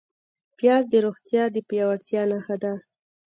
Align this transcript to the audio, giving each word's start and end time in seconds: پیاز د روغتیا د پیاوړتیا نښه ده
پیاز 0.57 0.83
د 0.89 0.93
روغتیا 1.05 1.43
د 1.51 1.57
پیاوړتیا 1.69 2.21
نښه 2.31 2.55
ده 2.63 2.73